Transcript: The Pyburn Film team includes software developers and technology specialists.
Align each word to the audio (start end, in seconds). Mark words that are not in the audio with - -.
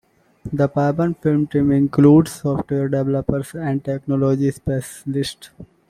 The 0.51 0.67
Pyburn 0.67 1.15
Film 1.21 1.45
team 1.45 1.71
includes 1.71 2.31
software 2.31 2.89
developers 2.89 3.53
and 3.53 3.85
technology 3.85 4.49
specialists. 4.49 5.51